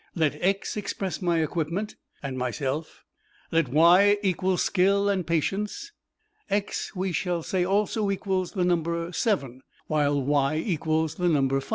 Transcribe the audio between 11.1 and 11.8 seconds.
the number 5.